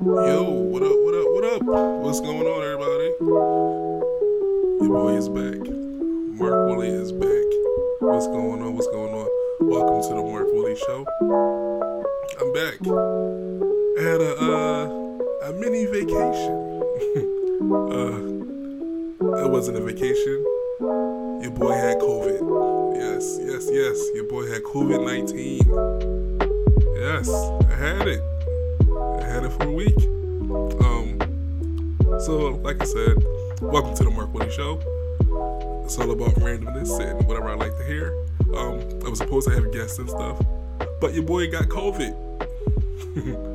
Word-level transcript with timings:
Yo, 0.00 0.42
what 0.50 0.82
up, 0.82 0.90
what 0.92 1.14
up, 1.14 1.28
what 1.30 1.44
up? 1.44 1.62
What's 2.02 2.20
going 2.20 2.44
on, 2.48 2.62
everybody? 2.64 3.14
Your 4.82 4.88
boy 4.88 5.16
is 5.16 5.28
back. 5.28 5.70
Mark 6.36 6.68
Woolley 6.68 6.88
is 6.88 7.12
back. 7.12 7.44
What's 8.00 8.26
going 8.26 8.60
on? 8.60 8.74
What's 8.74 8.88
going 8.88 9.14
on? 9.14 9.28
Welcome 9.60 10.02
to 10.02 10.08
the 10.08 10.22
Mark 10.22 10.48
Woolley 10.50 10.74
Show. 10.74 11.06
I'm 12.40 12.52
back. 12.52 12.80
I 12.82 14.02
had 14.02 14.20
a 14.20 14.34
uh, 14.42 14.88
a 15.48 15.52
mini 15.60 15.86
vacation. 15.86 16.82
uh, 17.94 19.46
it 19.46 19.48
wasn't 19.48 19.76
a 19.76 19.80
vacation. 19.80 20.44
Your 21.40 21.52
boy 21.52 21.72
had 21.72 21.98
COVID. 21.98 22.96
Yes, 22.96 23.38
yes, 23.40 23.68
yes. 23.70 24.10
Your 24.14 24.24
boy 24.24 24.50
had 24.50 24.64
COVID 24.64 25.04
19. 25.06 25.60
Yes, 26.96 27.28
I 27.70 27.74
had 27.76 28.08
it. 28.08 28.33
Had 29.34 29.46
it 29.46 29.50
for 29.50 29.64
a 29.64 29.72
week. 29.72 29.96
Um, 30.84 31.18
so 32.20 32.60
like 32.62 32.80
I 32.80 32.84
said, 32.84 33.16
welcome 33.60 33.92
to 33.96 34.04
the 34.04 34.10
Mark 34.10 34.32
Woolley 34.32 34.48
Show. 34.48 34.78
It's 35.84 35.98
all 35.98 36.12
about 36.12 36.36
randomness 36.36 37.00
and 37.00 37.26
whatever 37.26 37.48
I 37.48 37.54
like 37.54 37.76
to 37.76 37.84
hear. 37.84 38.14
Um, 38.54 38.78
I 39.04 39.08
was 39.08 39.18
supposed 39.18 39.48
to 39.48 39.54
have 39.54 39.72
guests 39.72 39.98
and 39.98 40.08
stuff, 40.08 40.40
but 41.00 41.14
your 41.14 41.24
boy 41.24 41.50
got 41.50 41.64
COVID, 41.64 42.14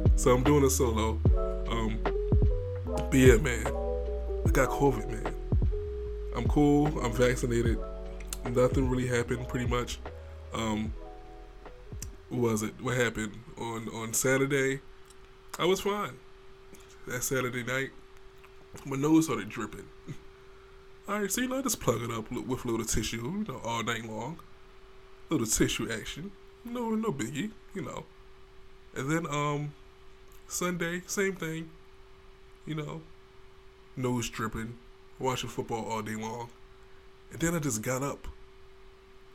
so 0.20 0.36
I'm 0.36 0.44
doing 0.44 0.66
a 0.66 0.70
solo. 0.70 1.18
Um, 1.70 1.98
but 2.04 3.14
yeah, 3.14 3.38
man, 3.38 3.66
I 3.66 4.52
got 4.52 4.68
COVID, 4.68 5.08
man. 5.08 5.34
I'm 6.36 6.50
cool. 6.50 6.88
I'm 7.00 7.14
vaccinated. 7.14 7.80
Nothing 8.50 8.90
really 8.90 9.08
happened, 9.08 9.48
pretty 9.48 9.68
much. 9.68 9.98
Um, 10.54 10.92
was 12.30 12.64
it? 12.64 12.74
What 12.82 12.98
happened 12.98 13.32
on 13.58 13.88
on 13.96 14.14
Saturday? 14.14 14.82
I 15.60 15.66
was 15.66 15.82
fine. 15.82 16.14
That 17.06 17.22
Saturday 17.22 17.64
night, 17.64 17.90
my 18.86 18.96
nose 18.96 19.26
started 19.26 19.50
dripping. 19.50 19.86
All 21.06 21.20
right, 21.20 21.30
so 21.30 21.42
you 21.42 21.50
know, 21.50 21.60
I 21.60 21.62
just 21.62 21.82
plug 21.82 22.02
it 22.02 22.12
up 22.12 22.32
with 22.32 22.64
a 22.64 22.68
little 22.70 22.86
tissue, 22.86 23.18
you 23.18 23.46
know, 23.46 23.60
all 23.66 23.84
night 23.84 24.06
long. 24.06 24.40
Little 25.30 25.46
tissue 25.46 25.92
action, 25.92 26.32
no, 26.64 26.92
no 26.92 27.12
biggie, 27.12 27.52
you 27.74 27.82
know. 27.82 28.06
And 28.96 29.12
then 29.12 29.26
um, 29.30 29.74
Sunday, 30.48 31.02
same 31.08 31.36
thing, 31.36 31.70
you 32.66 32.76
know, 32.76 33.02
nose 33.98 34.30
dripping, 34.30 34.78
watching 35.20 35.50
football 35.50 35.84
all 35.84 36.02
day 36.02 36.16
long, 36.16 36.50
and 37.34 37.42
then 37.42 37.54
I 37.54 37.60
just 37.60 37.82
got 37.82 38.02
up. 38.02 38.30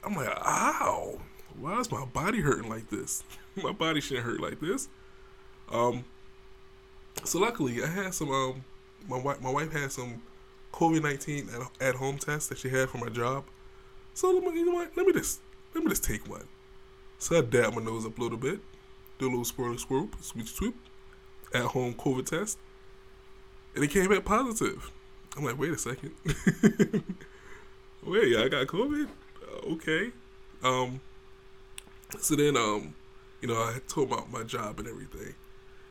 I'm 0.03 0.17
like, 0.17 0.29
ow, 0.29 1.21
why 1.61 1.81
is 1.81 1.93
my 1.93 2.07
body 2.07 2.41
hurting 2.41 2.71
like 2.71 2.89
this? 2.89 3.25
my 3.63 3.73
body 3.73 4.01
shouldn't 4.01 4.25
hurt 4.25 4.41
like 4.41 4.61
this. 4.61 4.89
Um, 5.73 6.05
so 7.25 7.39
luckily, 7.39 7.83
I 7.83 7.87
had 7.87 8.15
some. 8.15 8.31
Um, 8.31 8.65
my 9.09 9.19
wife, 9.19 9.41
my 9.41 9.51
wife 9.51 9.73
had 9.73 9.93
some 9.93 10.23
COVID 10.73 11.03
nineteen 11.03 11.49
at, 11.51 11.89
at 11.89 11.95
home 11.95 12.19
tests 12.19 12.49
that 12.49 12.59
she 12.59 12.69
had 12.69 12.89
for 12.89 12.99
my 12.99 13.09
job. 13.09 13.45
So 14.15 14.31
you 14.31 14.67
know 14.67 14.75
what? 14.75 14.97
Let 14.97 15.07
me 15.07 15.13
just 15.13 15.41
let 15.75 15.85
me 15.85 15.91
just 15.91 16.05
take 16.05 16.29
one. 16.29 16.47
So 17.19 17.39
I 17.39 17.41
dab 17.43 17.75
my 17.75 17.83
nose 17.83 18.05
up 18.05 18.19
a 18.19 18.23
little 18.23 18.39
bit, 18.39 18.61
do 19.19 19.27
a 19.27 19.29
little 19.29 19.45
swirl, 19.45 19.79
swoop, 19.79 20.17
sweep, 20.21 20.49
swoop, 20.49 20.75
at 21.55 21.63
home 21.63 21.95
COVID 21.95 22.27
test, 22.27 22.59
and 23.75 23.85
it 23.85 23.91
came 23.91 24.09
back 24.09 24.25
positive. 24.25 24.91
I'm 25.37 25.45
like, 25.45 25.59
wait 25.59 25.73
a 25.73 25.79
second. 25.79 26.13
wait, 28.07 28.37
I 28.37 28.49
got 28.49 28.67
COVID. 28.67 29.09
Okay. 29.73 30.11
Um. 30.63 31.01
So 32.21 32.37
then, 32.37 32.57
um, 32.57 32.95
you 33.41 33.49
know, 33.49 33.55
I 33.55 33.79
told 33.89 34.13
about 34.13 34.31
my 34.31 34.45
job 34.45 34.79
and 34.79 34.87
everything. 34.87 35.35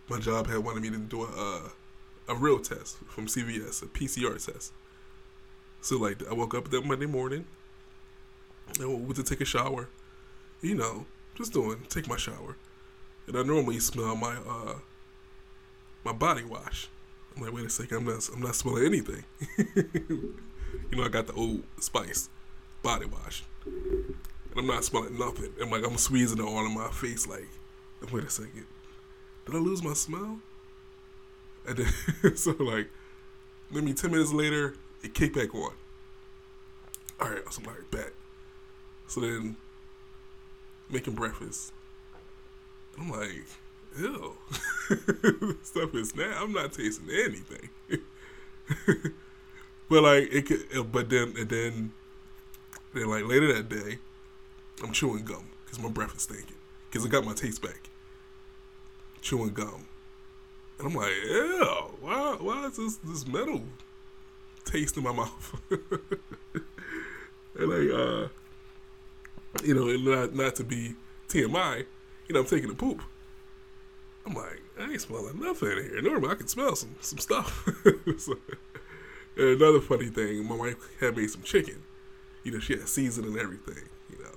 My 0.09 0.19
job 0.19 0.47
had 0.47 0.59
wanted 0.59 0.83
me 0.83 0.89
to 0.89 0.97
do 0.97 1.23
a 1.23 1.27
uh, 1.27 1.69
a 2.29 2.35
real 2.35 2.59
test 2.59 2.97
from 3.07 3.27
CVS, 3.27 3.83
a 3.83 3.85
PCR 3.85 4.33
test. 4.33 4.71
So 5.81 5.97
like, 5.97 6.25
I 6.27 6.33
woke 6.33 6.55
up 6.55 6.69
that 6.69 6.85
Monday 6.85 7.05
morning. 7.05 7.45
I 8.79 8.85
went 8.85 9.15
to 9.15 9.23
take 9.23 9.41
a 9.41 9.45
shower. 9.45 9.89
You 10.61 10.75
know, 10.75 11.05
just 11.35 11.53
doing 11.53 11.85
take 11.89 12.07
my 12.07 12.17
shower, 12.17 12.55
and 13.27 13.37
I 13.37 13.43
normally 13.43 13.79
smell 13.79 14.15
my 14.15 14.35
uh 14.35 14.75
my 16.03 16.13
body 16.13 16.43
wash. 16.43 16.87
I'm 17.35 17.43
like, 17.43 17.53
wait 17.53 17.65
a 17.65 17.69
second, 17.69 17.97
I'm 17.97 18.05
not 18.05 18.29
I'm 18.33 18.41
not 18.41 18.55
smelling 18.55 18.85
anything. 18.85 19.23
you 19.75 20.35
know, 20.91 21.03
I 21.03 21.09
got 21.09 21.27
the 21.27 21.33
old 21.33 21.63
Spice 21.79 22.29
body 22.81 23.05
wash 23.05 23.43
and 24.55 24.59
I'm 24.59 24.67
not 24.67 24.83
smelling 24.83 25.17
nothing. 25.17 25.51
And 25.59 25.71
like 25.71 25.85
I'm 25.85 25.97
squeezing 25.97 26.39
it 26.39 26.43
all 26.43 26.65
in 26.65 26.73
my 26.73 26.89
face. 26.89 27.27
Like, 27.27 27.47
wait 28.11 28.23
a 28.23 28.29
second, 28.29 28.65
did 29.45 29.55
I 29.55 29.57
lose 29.59 29.83
my 29.83 29.93
smell? 29.93 30.39
And 31.67 31.77
then 31.77 32.35
so 32.35 32.51
like, 32.59 32.89
maybe 33.71 33.93
ten 33.93 34.11
minutes 34.11 34.33
later, 34.33 34.75
it 35.03 35.13
kicked 35.13 35.35
back 35.35 35.53
on. 35.53 35.73
All 37.21 37.29
right, 37.29 37.41
so 37.51 37.61
I'm 37.61 37.67
like, 37.67 37.91
bet. 37.91 38.11
So 39.07 39.21
then, 39.21 39.55
making 40.89 41.13
breakfast. 41.13 41.71
I'm 42.97 43.09
like, 43.09 43.45
ew, 43.97 44.35
stuff 45.63 45.93
is 45.95 46.15
now. 46.15 46.41
I'm 46.41 46.53
not 46.53 46.73
tasting 46.73 47.09
anything. 47.09 47.69
but 49.89 50.03
like 50.03 50.29
it 50.31 50.45
could, 50.47 50.65
uh, 50.75 50.83
but 50.83 51.09
then 51.09 51.33
and 51.37 51.49
then, 51.49 51.91
then 52.93 53.07
like 53.07 53.25
later 53.25 53.53
that 53.53 53.69
day, 53.69 53.99
I'm 54.83 54.91
chewing 54.91 55.25
gum 55.25 55.45
because 55.65 55.79
my 55.79 55.89
breath 55.89 56.15
is 56.15 56.23
stinking. 56.23 56.55
Because 56.89 57.05
I 57.05 57.09
got 57.09 57.25
my 57.25 57.33
taste 57.33 57.61
back. 57.61 57.89
Chewing 59.23 59.53
gum. 59.53 59.85
And 60.77 60.87
I'm 60.89 60.95
like, 60.95 61.13
ew, 61.25 61.65
why, 62.01 62.35
why 62.39 62.65
is 62.65 62.75
this, 62.75 62.97
this 62.97 63.25
metal 63.25 63.63
taste 64.65 64.97
in 64.97 65.03
my 65.03 65.13
mouth? 65.13 65.61
and 65.71 67.69
like, 67.69 67.89
uh, 67.89 68.27
you 69.63 69.73
know, 69.73 69.87
and 69.87 70.03
not, 70.03 70.35
not 70.35 70.55
to 70.55 70.65
be 70.65 70.95
TMI, 71.29 71.85
you 72.27 72.33
know, 72.33 72.41
I'm 72.41 72.45
taking 72.45 72.69
a 72.69 72.73
poop. 72.75 73.01
I'm 74.25 74.33
like, 74.33 74.61
I 74.77 74.91
ain't 74.91 74.99
smelling 74.99 75.39
nothing 75.39 75.69
in 75.69 75.83
here. 75.83 76.01
Normally 76.01 76.29
I 76.29 76.35
can 76.35 76.49
smell 76.49 76.75
some, 76.75 76.95
some 76.99 77.19
stuff. 77.19 77.65
so, 78.17 78.37
another 79.37 79.79
funny 79.79 80.07
thing, 80.07 80.45
my 80.45 80.55
wife 80.55 80.75
had 80.99 81.15
made 81.15 81.29
some 81.29 81.43
chicken. 81.43 81.81
You 82.43 82.51
know, 82.51 82.59
she 82.59 82.73
had 82.73 82.89
seasoning 82.89 83.31
and 83.31 83.39
everything. 83.39 83.83
You 84.09 84.21
know. 84.21 84.35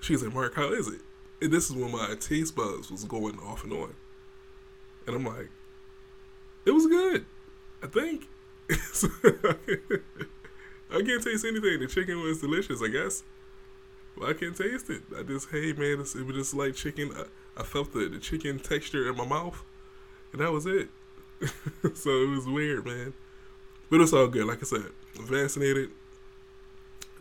She's 0.00 0.20
like, 0.20 0.34
Mark, 0.34 0.56
how 0.56 0.72
is 0.72 0.88
it? 0.88 1.00
And 1.40 1.52
this 1.52 1.68
is 1.68 1.76
when 1.76 1.92
my 1.92 2.14
taste 2.20 2.56
buds 2.56 2.90
was 2.90 3.04
going 3.04 3.38
off 3.40 3.64
and 3.64 3.72
on. 3.72 3.94
And 5.06 5.16
I'm 5.16 5.24
like, 5.24 5.50
it 6.64 6.70
was 6.70 6.86
good. 6.86 7.26
I 7.82 7.86
think. 7.86 8.28
I 10.90 11.02
can't 11.02 11.22
taste 11.22 11.44
anything. 11.44 11.80
The 11.80 11.88
chicken 11.88 12.20
was 12.22 12.40
delicious, 12.40 12.80
I 12.82 12.88
guess. 12.88 13.22
But 14.16 14.30
I 14.30 14.32
can't 14.32 14.56
taste 14.56 14.88
it. 14.90 15.02
I 15.16 15.22
just, 15.22 15.50
hey 15.50 15.72
man, 15.72 16.00
it 16.00 16.26
was 16.26 16.36
just 16.36 16.54
like 16.54 16.74
chicken. 16.74 17.10
I, 17.14 17.24
I 17.60 17.62
felt 17.64 17.92
the, 17.92 18.08
the 18.08 18.18
chicken 18.18 18.58
texture 18.58 19.08
in 19.08 19.16
my 19.16 19.26
mouth, 19.26 19.62
and 20.32 20.40
that 20.40 20.52
was 20.52 20.66
it. 20.66 20.88
so 21.94 22.10
it 22.10 22.30
was 22.30 22.46
weird, 22.46 22.86
man. 22.86 23.12
But 23.90 24.00
it's 24.00 24.12
all 24.12 24.28
good. 24.28 24.46
Like 24.46 24.62
I 24.62 24.66
said, 24.66 24.86
I'm 25.18 25.26
vaccinated. 25.26 25.90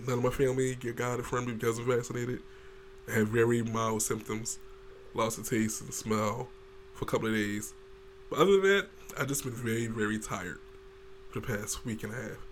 None 0.07 0.19
of 0.19 0.23
my 0.23 0.29
family 0.29 0.75
got 0.75 1.19
it 1.19 1.25
from 1.25 1.45
me 1.45 1.53
because 1.53 1.79
I'm 1.79 1.85
vaccinated. 1.85 2.41
Had 3.07 3.27
very 3.27 3.61
mild 3.61 4.01
symptoms, 4.01 4.59
loss 5.13 5.37
of 5.37 5.49
taste 5.49 5.81
and 5.81 5.93
smell 5.93 6.47
for 6.93 7.03
a 7.03 7.07
couple 7.07 7.27
of 7.27 7.33
days. 7.33 7.73
But 8.29 8.39
other 8.39 8.53
than 8.53 8.61
that, 8.61 8.87
I've 9.17 9.27
just 9.27 9.43
been 9.43 9.53
very, 9.53 9.87
very 9.87 10.19
tired 10.19 10.59
for 11.29 11.39
the 11.39 11.47
past 11.47 11.85
week 11.85 12.03
and 12.03 12.13
a 12.13 12.15
half. 12.15 12.45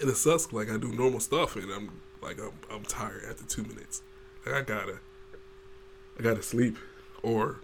And 0.00 0.10
it 0.10 0.16
sucks. 0.16 0.52
Like 0.52 0.70
I 0.70 0.76
do 0.76 0.92
normal 0.92 1.20
stuff, 1.20 1.56
and 1.56 1.70
I'm 1.70 1.90
like 2.20 2.38
I'm 2.38 2.52
I'm 2.70 2.82
tired 2.82 3.22
after 3.28 3.44
two 3.44 3.62
minutes. 3.62 4.02
Like 4.44 4.54
I 4.54 4.62
gotta, 4.62 4.98
I 6.18 6.22
gotta 6.22 6.42
sleep, 6.42 6.76
or 7.22 7.60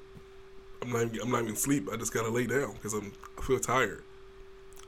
I'm 0.80 0.90
not 0.90 1.02
even, 1.02 1.20
I'm 1.20 1.30
not 1.30 1.42
even 1.42 1.56
sleep. 1.56 1.88
I 1.92 1.96
just 1.96 2.12
gotta 2.12 2.30
lay 2.30 2.46
down 2.46 2.74
because 2.74 2.94
I'm 2.94 3.12
I 3.36 3.42
feel 3.42 3.58
tired. 3.58 4.02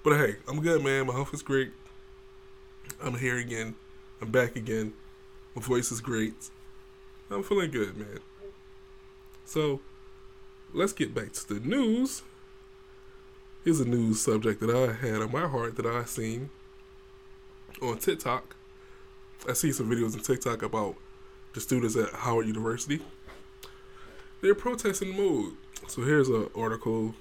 But 0.03 0.17
hey, 0.17 0.37
I'm 0.49 0.61
good, 0.61 0.83
man. 0.83 1.07
My 1.09 1.13
health 1.13 1.35
is 1.35 1.43
great. 1.43 1.73
I'm 3.03 3.19
here 3.19 3.39
again. 3.39 3.75
I'm 4.23 4.31
back 4.31 4.57
again. 4.57 4.93
My 5.57 5.63
voice 5.63 5.91
is 5.91 6.03
great. 6.03 6.35
I'm 7.31 7.43
feeling 7.43 7.71
good, 7.71 7.97
man. 7.97 8.21
So, 9.47 9.81
let's 10.75 10.93
get 10.93 11.15
back 11.15 11.33
to 11.33 11.55
the 11.55 11.61
news. 11.67 12.23
Here's 13.65 13.81
a 13.81 13.87
news 13.87 14.21
subject 14.21 14.61
that 14.61 14.71
I 14.71 14.93
had 14.93 15.23
on 15.23 15.33
my 15.33 15.49
heart 15.49 15.77
that 15.77 15.87
I 15.87 16.05
seen 16.05 16.51
on 17.81 17.99
TikTok. 17.99 18.55
I 19.49 19.55
see 19.55 19.73
some 19.73 19.91
videos 19.91 20.15
on 20.15 20.21
TikTok 20.21 20.63
about 20.63 20.97
the 21.55 21.61
students 21.63 21.97
at 21.97 22.13
Howard 22.13 22.47
University. 22.47 23.01
They're 24.43 24.55
protesting 24.55 25.17
mode. 25.17 25.55
So 25.89 26.03
here's 26.03 26.29
an 26.29 26.51
article 26.55 27.15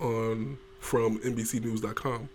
on 0.00 0.58
from 0.80 1.18
NBCNews.com. 1.18 2.30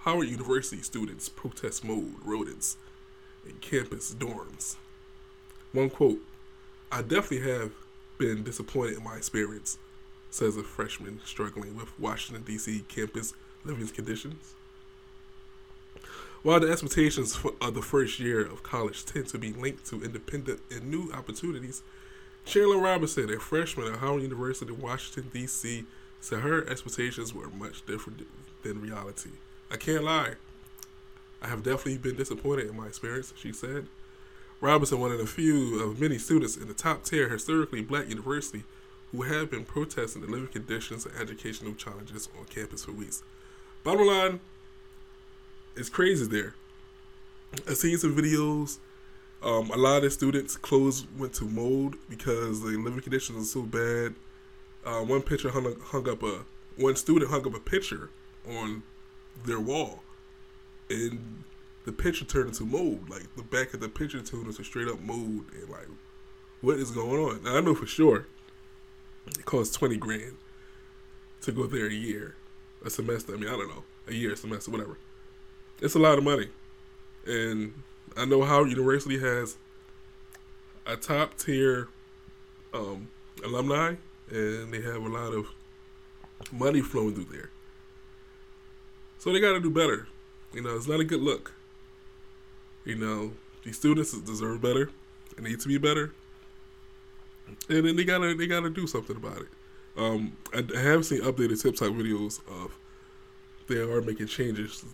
Howard 0.00 0.28
University 0.28 0.82
students 0.82 1.28
protest 1.28 1.84
mode 1.84 2.14
rodents 2.24 2.78
in 3.46 3.54
campus 3.60 4.14
dorms. 4.14 4.76
One 5.72 5.90
quote 5.90 6.20
I 6.90 7.02
definitely 7.02 7.50
have 7.50 7.72
been 8.18 8.44
disappointed 8.44 8.98
in 8.98 9.04
my 9.04 9.16
experience, 9.16 9.78
says 10.30 10.56
a 10.56 10.62
freshman 10.62 11.20
struggling 11.24 11.76
with 11.76 11.98
Washington, 11.98 12.44
D.C. 12.44 12.84
campus 12.88 13.34
living 13.64 13.88
conditions. 13.88 14.54
While 16.42 16.60
the 16.60 16.70
expectations 16.70 17.38
of 17.60 17.74
the 17.74 17.82
first 17.82 18.18
year 18.18 18.40
of 18.40 18.62
college 18.62 19.04
tend 19.04 19.28
to 19.28 19.38
be 19.38 19.52
linked 19.52 19.86
to 19.86 20.02
independent 20.02 20.60
and 20.70 20.90
new 20.90 21.12
opportunities, 21.12 21.82
Chandler 22.44 22.78
Robinson, 22.78 23.32
a 23.32 23.38
freshman 23.38 23.92
at 23.92 24.00
Howard 24.00 24.22
University 24.22 24.72
in 24.72 24.80
Washington, 24.80 25.30
D.C., 25.32 25.84
said 26.20 26.40
her 26.40 26.68
expectations 26.68 27.32
were 27.32 27.48
much 27.48 27.86
different 27.86 28.26
than 28.62 28.80
reality. 28.80 29.30
I 29.70 29.76
can't 29.76 30.04
lie. 30.04 30.34
I 31.42 31.48
have 31.48 31.62
definitely 31.62 31.98
been 31.98 32.16
disappointed 32.16 32.68
in 32.68 32.76
my 32.76 32.86
experience, 32.86 33.32
she 33.36 33.52
said. 33.52 33.86
Robinson, 34.60 35.00
one 35.00 35.10
of 35.10 35.18
the 35.18 35.26
few 35.26 35.82
of 35.82 36.00
many 36.00 36.18
students 36.18 36.56
in 36.56 36.68
the 36.68 36.74
top 36.74 37.04
tier 37.04 37.28
historically 37.28 37.82
black 37.82 38.08
university 38.08 38.62
who 39.10 39.22
have 39.22 39.50
been 39.50 39.64
protesting 39.64 40.22
the 40.22 40.28
living 40.28 40.46
conditions 40.46 41.04
and 41.04 41.16
educational 41.16 41.74
challenges 41.74 42.28
on 42.38 42.44
campus 42.46 42.84
for 42.84 42.92
weeks. 42.92 43.24
Bottom 43.82 44.06
line, 44.06 44.40
it's 45.76 45.88
crazy 45.88 46.26
there. 46.26 46.54
I've 47.68 47.76
seen 47.76 47.98
some 47.98 48.16
videos. 48.16 48.78
Um, 49.42 49.70
a 49.70 49.76
lot 49.76 50.04
of 50.04 50.12
students' 50.12 50.56
clothes 50.56 51.04
went 51.18 51.34
to 51.34 51.44
mold 51.44 51.96
because 52.08 52.60
the 52.60 52.68
living 52.68 53.00
conditions 53.00 53.42
are 53.42 53.60
so 53.60 53.62
bad. 53.62 54.14
Uh, 54.86 55.04
one 55.04 55.22
picture 55.22 55.50
hung, 55.50 55.74
hung 55.80 56.08
up 56.08 56.22
a 56.22 56.44
one 56.76 56.96
student 56.96 57.30
hung 57.30 57.46
up 57.46 57.54
a 57.54 57.60
picture 57.60 58.10
on 58.48 58.82
their 59.44 59.60
wall, 59.60 60.02
and 60.92 61.44
the 61.84 61.92
picture 61.92 62.24
turned 62.24 62.48
into 62.48 62.64
mold. 62.64 63.08
Like 63.08 63.34
the 63.36 63.42
back 63.42 63.74
of 63.74 63.80
the 63.80 63.88
picture 63.88 64.20
turned 64.20 64.46
into 64.46 64.62
straight 64.64 64.88
up 64.88 65.00
mold, 65.00 65.44
and 65.54 65.68
like, 65.68 65.88
what 66.60 66.76
is 66.76 66.90
going 66.90 67.20
on? 67.20 67.42
Now 67.44 67.56
I 67.56 67.60
know 67.60 67.74
for 67.74 67.86
sure 67.86 68.26
it 69.26 69.44
costs 69.44 69.74
twenty 69.76 69.96
grand 69.96 70.36
to 71.42 71.52
go 71.52 71.66
there 71.66 71.86
a 71.86 71.92
year, 71.92 72.36
a 72.84 72.90
semester. 72.90 73.34
I 73.34 73.36
mean, 73.36 73.48
I 73.48 73.56
don't 73.56 73.68
know, 73.68 73.84
a 74.08 74.12
year, 74.12 74.32
a 74.32 74.36
semester, 74.36 74.70
whatever. 74.70 74.98
It's 75.80 75.94
a 75.94 75.98
lot 75.98 76.18
of 76.18 76.24
money, 76.24 76.48
and 77.26 77.74
I 78.16 78.24
know 78.24 78.42
Howard 78.44 78.70
University 78.70 79.18
has 79.18 79.56
a 80.86 80.96
top 80.96 81.38
tier 81.38 81.88
um, 82.74 83.08
alumni, 83.44 83.94
and 84.30 84.72
they 84.72 84.82
have 84.82 85.02
a 85.02 85.08
lot 85.08 85.32
of 85.32 85.46
money 86.52 86.80
flowing 86.80 87.14
through 87.14 87.36
there. 87.36 87.50
So 89.18 89.32
they 89.32 89.40
got 89.40 89.52
to 89.52 89.60
do 89.60 89.70
better. 89.70 90.08
You 90.52 90.62
know, 90.62 90.76
it's 90.76 90.86
not 90.86 91.00
a 91.00 91.04
good 91.04 91.20
look. 91.20 91.52
You 92.84 92.96
know, 92.96 93.32
these 93.64 93.76
students 93.76 94.12
deserve 94.20 94.60
better 94.60 94.90
They 95.36 95.48
need 95.48 95.60
to 95.60 95.68
be 95.68 95.78
better. 95.78 96.12
And 97.68 97.86
then 97.86 97.96
they 97.96 98.04
gotta 98.04 98.34
they 98.34 98.46
gotta 98.46 98.70
do 98.70 98.86
something 98.86 99.16
about 99.16 99.38
it. 99.42 99.48
Um, 99.96 100.36
I, 100.54 100.64
I 100.76 100.80
have 100.80 101.04
seen 101.04 101.20
updated 101.22 101.62
type 101.62 101.92
videos 101.92 102.40
of 102.48 102.74
they 103.68 103.76
are 103.76 104.00
making 104.02 104.26
changes, 104.26 104.84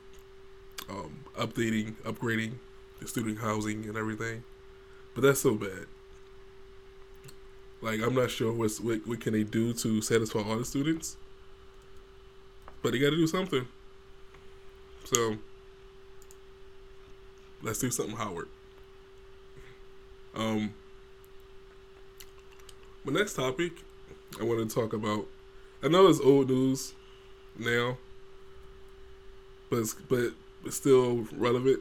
um, 0.88 1.12
updating, 1.36 1.94
upgrading 2.02 2.52
the 3.00 3.08
student 3.08 3.38
housing 3.38 3.84
and 3.86 3.96
everything, 3.96 4.42
but 5.14 5.22
that's 5.22 5.40
so 5.40 5.54
bad. 5.54 5.86
Like 7.80 8.00
I'm 8.00 8.14
not 8.14 8.30
sure 8.30 8.52
what's 8.52 8.80
what 8.80 9.06
what 9.06 9.20
can 9.20 9.32
they 9.32 9.44
do 9.44 9.72
to 9.74 10.02
satisfy 10.02 10.40
all 10.40 10.58
the 10.58 10.64
students, 10.64 11.16
but 12.82 12.92
they 12.92 12.98
got 12.98 13.10
to 13.10 13.16
do 13.16 13.26
something. 13.26 13.66
So 15.04 15.36
let's 17.62 17.78
do 17.78 17.90
something, 17.90 18.16
Howard. 18.16 18.48
Um, 20.34 20.74
my 23.04 23.12
next 23.12 23.34
topic 23.34 23.72
I 24.40 24.44
want 24.44 24.68
to 24.68 24.74
talk 24.74 24.92
about. 24.92 25.26
I 25.82 25.88
know 25.88 26.06
it's 26.08 26.20
old 26.20 26.48
news 26.48 26.92
now, 27.58 27.98
but 29.70 29.78
it's, 29.78 29.94
but 29.94 30.32
it's 30.64 30.76
still 30.76 31.26
relevant. 31.32 31.80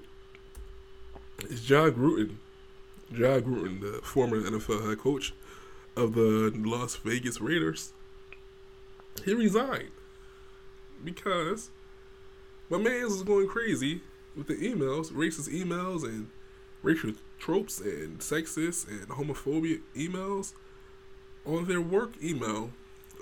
It's 1.43 1.63
Jon 1.63 1.91
Gruden. 1.91 2.35
Jon 3.13 3.41
Gruden, 3.41 3.81
the 3.81 4.01
former 4.03 4.41
NFL 4.41 4.87
head 4.87 4.99
coach 4.99 5.33
of 5.95 6.13
the 6.13 6.51
Las 6.55 6.95
Vegas 6.95 7.41
Raiders, 7.41 7.93
he 9.25 9.33
resigned 9.33 9.91
because 11.03 11.69
my 12.69 12.77
man 12.77 13.03
was 13.03 13.23
going 13.23 13.47
crazy 13.47 14.01
with 14.37 14.47
the 14.47 14.55
emails, 14.55 15.11
racist 15.11 15.49
emails 15.49 16.03
and 16.03 16.29
racial 16.83 17.13
tropes 17.39 17.81
and 17.81 18.19
sexist 18.19 18.87
and 18.87 19.07
homophobic 19.09 19.81
emails 19.95 20.53
on 21.45 21.65
their 21.65 21.81
work 21.81 22.11
email 22.23 22.71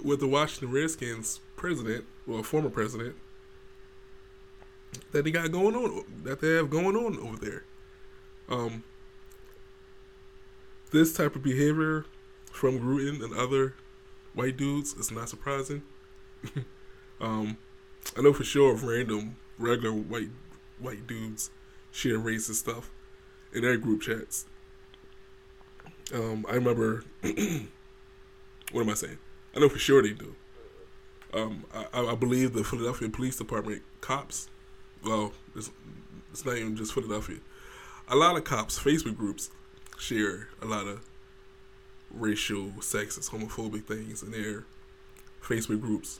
with 0.03 0.19
the 0.19 0.27
Washington 0.27 0.71
Redskins 0.71 1.39
president, 1.55 2.05
well, 2.27 2.43
former 2.43 2.69
president, 2.69 3.15
that 5.11 5.23
they 5.23 5.31
got 5.31 5.51
going 5.51 5.75
on, 5.75 6.03
that 6.23 6.41
they 6.41 6.53
have 6.55 6.69
going 6.69 6.95
on 6.95 7.17
over 7.19 7.37
there. 7.37 7.63
Um, 8.49 8.83
this 10.91 11.13
type 11.13 11.35
of 11.35 11.43
behavior 11.43 12.05
from 12.51 12.79
Gruden 12.79 13.23
and 13.23 13.33
other 13.33 13.73
white 14.33 14.57
dudes 14.57 14.93
is 14.93 15.11
not 15.11 15.29
surprising. 15.29 15.81
um, 17.21 17.57
I 18.17 18.21
know 18.21 18.33
for 18.33 18.43
sure 18.43 18.73
of 18.73 18.83
random, 18.83 19.37
regular 19.57 19.93
white 19.93 20.29
white 20.79 21.07
dudes 21.07 21.49
share 21.91 22.17
racist 22.19 22.55
stuff 22.55 22.89
in 23.53 23.61
their 23.61 23.77
group 23.77 24.01
chats. 24.01 24.45
Um, 26.13 26.45
I 26.49 26.55
remember. 26.55 27.03
what 28.71 28.81
am 28.81 28.89
I 28.89 28.93
saying? 28.93 29.17
I 29.55 29.59
know 29.59 29.69
for 29.69 29.79
sure 29.79 30.01
they 30.01 30.13
do. 30.13 30.35
Um, 31.33 31.65
I, 31.73 32.05
I, 32.05 32.15
believe 32.15 32.53
the 32.53 32.63
Philadelphia 32.63 33.09
Police 33.09 33.37
Department 33.37 33.81
cops. 34.01 34.47
Well, 35.03 35.33
it's, 35.55 35.69
it's 36.31 36.45
not 36.45 36.57
even 36.57 36.75
just 36.77 36.93
Philadelphia. 36.93 37.37
A 38.07 38.15
lot 38.15 38.37
of 38.37 38.43
cops 38.43 38.79
Facebook 38.79 39.17
groups 39.17 39.49
share 39.97 40.49
a 40.61 40.65
lot 40.65 40.87
of 40.87 41.03
racial, 42.11 42.67
sexist, 42.79 43.31
homophobic 43.31 43.85
things 43.85 44.23
in 44.23 44.31
their 44.31 44.65
Facebook 45.41 45.81
groups 45.81 46.19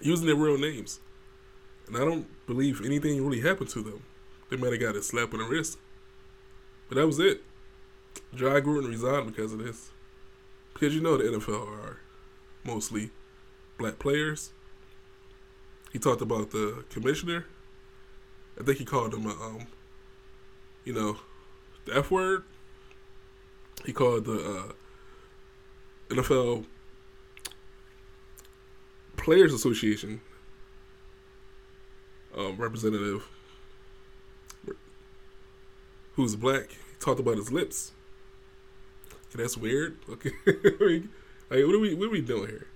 using 0.00 0.26
their 0.26 0.36
real 0.36 0.58
names. 0.58 1.00
And 1.86 1.96
I 1.96 2.00
don't 2.00 2.26
believe 2.46 2.84
anything 2.84 3.24
really 3.24 3.40
happened 3.40 3.70
to 3.70 3.82
them. 3.82 4.02
They 4.50 4.56
might 4.56 4.72
have 4.72 4.80
got 4.80 4.96
a 4.96 5.02
slap 5.02 5.32
on 5.32 5.40
the 5.40 5.46
wrist. 5.46 5.78
But 6.88 6.96
that 6.96 7.06
was 7.06 7.18
it. 7.18 7.42
Jon 8.34 8.60
Gruden 8.62 8.88
resigned 8.88 9.26
because 9.26 9.52
of 9.52 9.58
this. 9.58 9.90
Because 10.74 10.94
you 10.94 11.00
know 11.00 11.16
the 11.16 11.24
NFL 11.24 11.68
are 11.68 11.98
mostly 12.64 13.10
black 13.78 13.98
players. 13.98 14.52
He 15.92 15.98
talked 15.98 16.22
about 16.22 16.50
the 16.50 16.84
commissioner. 16.90 17.46
I 18.58 18.64
think 18.64 18.78
he 18.78 18.84
called 18.84 19.14
him, 19.14 19.26
a, 19.26 19.30
um, 19.30 19.66
you 20.84 20.92
know, 20.92 21.18
the 21.84 21.96
F 21.96 22.10
word. 22.10 22.44
He 23.84 23.92
called 23.92 24.24
the 24.24 24.32
uh, 24.32 24.72
NFL 26.10 26.66
Players 29.16 29.52
Association 29.52 30.20
um, 32.36 32.56
representative 32.56 33.26
who's 36.14 36.36
black. 36.36 36.76
Talked 37.00 37.20
about 37.20 37.36
his 37.36 37.50
lips. 37.50 37.92
Okay, 39.28 39.42
that's 39.42 39.56
weird. 39.56 39.96
Okay, 40.08 40.30
like 41.50 41.66
what 41.66 41.74
are 41.74 41.78
we 41.78 41.94
what 41.94 42.06
are 42.06 42.10
we 42.10 42.20
doing 42.20 42.48
here? 42.48 42.66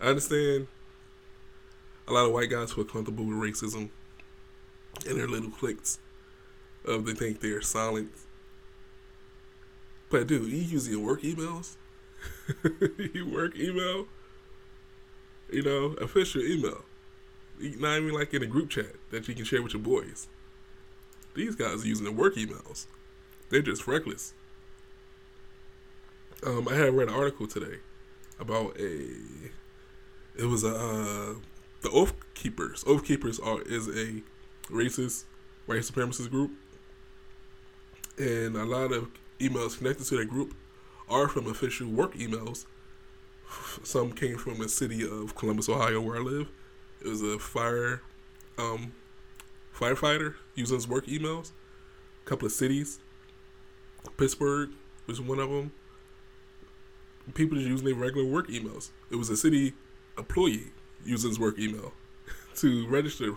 I 0.00 0.06
understand 0.06 0.66
a 2.08 2.12
lot 2.12 2.26
of 2.26 2.32
white 2.32 2.50
guys 2.50 2.72
feel 2.72 2.84
comfortable 2.84 3.24
with 3.24 3.36
racism 3.36 3.90
in 5.06 5.16
their 5.16 5.28
little 5.28 5.50
cliques 5.50 5.98
of 6.84 7.06
they 7.06 7.14
think 7.14 7.40
they're 7.40 7.62
silent. 7.62 8.10
But 10.10 10.26
dude, 10.26 10.50
you 10.50 10.58
using 10.58 10.94
your 10.94 11.06
work 11.06 11.22
emails? 11.22 11.76
you 13.14 13.30
work 13.30 13.56
email? 13.56 14.06
You 15.50 15.62
know, 15.62 15.84
official 16.00 16.42
email. 16.42 16.84
Not 17.62 17.98
even 17.98 18.12
like 18.12 18.34
in 18.34 18.42
a 18.42 18.46
group 18.46 18.70
chat 18.70 18.96
that 19.10 19.28
you 19.28 19.34
can 19.34 19.44
share 19.44 19.62
with 19.62 19.72
your 19.72 19.82
boys. 19.82 20.28
These 21.34 21.54
guys 21.54 21.84
are 21.84 21.86
using 21.86 22.04
their 22.04 22.12
work 22.12 22.34
emails. 22.34 22.86
They're 23.50 23.62
just 23.62 23.86
reckless. 23.86 24.34
Um, 26.44 26.66
I 26.68 26.74
had 26.74 26.94
read 26.94 27.08
an 27.08 27.14
article 27.14 27.46
today 27.46 27.78
about 28.40 28.78
a. 28.78 29.10
It 30.36 30.46
was 30.46 30.64
a 30.64 30.74
uh, 30.74 31.34
the 31.82 31.90
Oath 31.90 32.14
Keepers. 32.34 32.82
Oath 32.86 33.04
Keepers 33.04 33.38
are 33.38 33.62
is 33.62 33.88
a 33.88 34.22
racist, 34.70 35.24
white 35.66 35.80
supremacist 35.80 36.30
group, 36.30 36.50
and 38.18 38.56
a 38.56 38.64
lot 38.64 38.92
of 38.92 39.10
emails 39.38 39.78
connected 39.78 40.06
to 40.06 40.16
that 40.16 40.28
group 40.28 40.54
are 41.08 41.28
from 41.28 41.46
official 41.46 41.88
work 41.88 42.14
emails. 42.14 42.64
Some 43.82 44.12
came 44.12 44.38
from 44.38 44.58
the 44.58 44.68
city 44.68 45.06
of 45.06 45.34
Columbus, 45.34 45.68
Ohio, 45.68 46.00
where 46.00 46.16
I 46.16 46.20
live. 46.20 46.48
It 47.04 47.08
was 47.08 47.22
a 47.22 47.38
fire 47.38 48.02
um, 48.58 48.92
firefighter 49.74 50.34
using 50.54 50.76
his 50.76 50.86
work 50.86 51.06
emails. 51.06 51.50
A 52.24 52.28
couple 52.28 52.46
of 52.46 52.52
cities, 52.52 53.00
Pittsburgh 54.16 54.70
was 55.06 55.20
one 55.20 55.40
of 55.40 55.50
them 55.50 55.72
people 57.34 57.56
just 57.56 57.68
using 57.68 57.86
their 57.86 57.94
regular 57.94 58.26
work 58.26 58.48
emails. 58.48 58.90
It 59.10 59.16
was 59.16 59.30
a 59.30 59.36
city 59.36 59.74
employee 60.18 60.72
using 61.04 61.30
his 61.30 61.38
work 61.38 61.58
email 61.58 61.92
to 62.56 62.86
register 62.88 63.34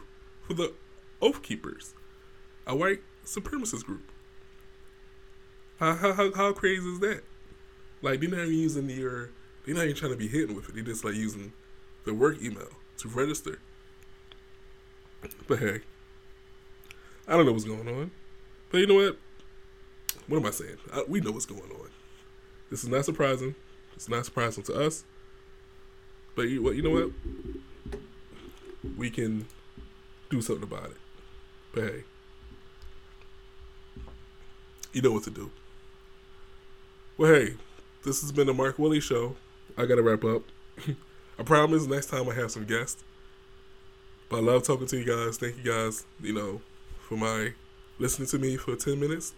for 0.47 0.53
the 0.53 0.73
Oath 1.21 1.41
Keepers, 1.41 1.93
a 2.67 2.75
white 2.75 3.01
supremacist 3.25 3.85
group. 3.85 4.11
How, 5.79 5.93
how, 5.93 6.33
how 6.33 6.53
crazy 6.53 6.87
is 6.87 6.99
that? 6.99 7.23
Like, 8.01 8.21
they're 8.21 8.29
not 8.29 8.39
even 8.39 8.53
using 8.53 8.89
your, 8.89 9.31
they're 9.65 9.75
not 9.75 9.85
even 9.85 9.95
trying 9.95 10.11
to 10.11 10.17
be 10.17 10.27
hidden 10.27 10.55
with 10.55 10.69
it. 10.69 10.75
They're 10.75 10.83
just 10.83 11.03
like 11.03 11.15
using 11.15 11.53
the 12.05 12.13
work 12.13 12.41
email 12.41 12.69
to 12.97 13.07
register. 13.09 13.59
But 15.47 15.59
hey, 15.59 15.81
I 17.27 17.35
don't 17.35 17.45
know 17.45 17.51
what's 17.51 17.65
going 17.65 17.87
on. 17.87 18.11
But 18.71 18.79
you 18.79 18.87
know 18.87 18.95
what? 18.95 19.17
What 20.27 20.37
am 20.37 20.45
I 20.45 20.51
saying? 20.51 20.77
I, 20.93 21.03
we 21.07 21.21
know 21.21 21.31
what's 21.31 21.45
going 21.45 21.61
on. 21.61 21.89
This 22.69 22.83
is 22.83 22.89
not 22.89 23.05
surprising. 23.05 23.55
It's 23.95 24.09
not 24.09 24.25
surprising 24.25 24.63
to 24.63 24.73
us. 24.73 25.03
But 26.35 26.43
you, 26.43 26.61
what? 26.61 26.75
You 26.75 26.81
know 26.81 26.89
what? 26.89 28.01
We 28.97 29.09
can 29.09 29.45
do 30.29 30.41
something 30.41 30.63
about 30.63 30.91
it. 30.91 30.97
But 31.73 31.83
hey, 31.83 32.03
you 34.93 35.01
know 35.01 35.11
what 35.11 35.23
to 35.23 35.31
do. 35.31 35.51
Well, 37.17 37.33
hey, 37.33 37.53
this 38.03 38.21
has 38.21 38.31
been 38.31 38.47
the 38.47 38.53
Mark 38.53 38.77
Woolley 38.77 38.99
Show. 38.99 39.35
I 39.77 39.85
gotta 39.85 40.01
wrap 40.01 40.23
up. 40.23 40.43
I 41.37 41.43
promise 41.43 41.85
next 41.85 42.07
time 42.07 42.29
I 42.29 42.33
have 42.33 42.51
some 42.51 42.65
guests. 42.65 43.03
But 44.29 44.37
I 44.37 44.39
love 44.41 44.63
talking 44.63 44.87
to 44.87 44.97
you 44.97 45.05
guys. 45.05 45.37
Thank 45.37 45.57
you 45.57 45.71
guys, 45.71 46.05
you 46.21 46.33
know, 46.33 46.61
for 47.07 47.15
my 47.15 47.53
listening 47.99 48.27
to 48.29 48.39
me 48.39 48.57
for 48.57 48.75
10 48.75 48.99
minutes 48.99 49.33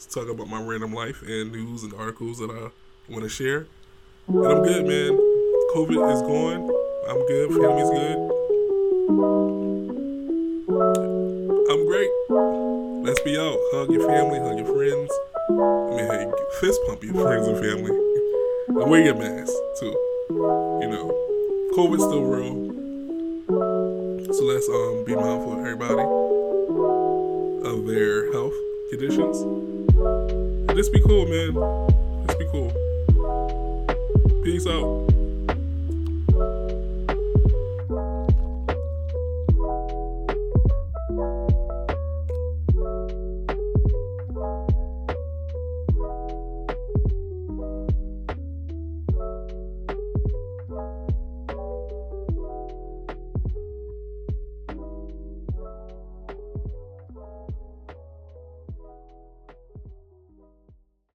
to 0.00 0.08
talk 0.08 0.28
about 0.28 0.48
my 0.48 0.62
random 0.62 0.92
life 0.92 1.22
and 1.22 1.52
news 1.52 1.82
and 1.82 1.92
articles 1.94 2.38
that 2.38 2.50
I 2.50 2.70
want 3.12 3.24
to 3.24 3.28
share. 3.28 3.66
And 4.28 4.46
I'm 4.46 4.62
good, 4.62 4.86
man. 4.86 5.12
COVID 5.74 6.12
is 6.12 6.22
gone. 6.22 6.70
I'm 7.08 7.26
good. 7.26 7.50
Family's 7.50 7.90
good. 7.90 8.16
I'm 11.70 11.86
great. 11.86 12.10
Let's 13.04 13.20
be 13.20 13.36
out. 13.36 13.58
Hug 13.72 13.90
your 13.90 14.06
family, 14.06 14.38
hug 14.38 14.58
your 14.58 14.66
friends. 14.66 15.10
I 15.48 15.96
mean, 15.96 16.06
hey, 16.06 16.30
fist 16.60 16.80
pump 16.86 17.02
your 17.02 17.14
friends 17.14 17.48
and 17.48 17.58
family. 17.58 17.90
and 18.68 18.90
wear 18.90 19.04
your 19.04 19.16
mask, 19.16 19.52
too. 19.80 19.94
You 20.30 20.88
know, 20.88 21.29
COVID's 21.72 22.02
still 22.02 22.22
real. 22.22 22.70
So 24.34 24.44
let's 24.44 24.68
um, 24.68 25.04
be 25.04 25.14
mindful 25.14 25.52
of 25.52 25.58
everybody, 25.60 26.02
of 27.68 27.86
their 27.86 28.32
health 28.32 28.54
conditions. 28.90 29.40
And 30.68 30.76
just 30.76 30.92
be 30.92 31.00
cool, 31.00 31.26
man. 31.26 31.54
Just 32.26 32.38
be 32.38 32.46
cool. 32.50 32.72
Peace 34.42 34.66
out. 34.66 35.09